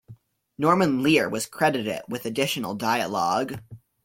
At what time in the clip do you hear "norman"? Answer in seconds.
0.57-1.03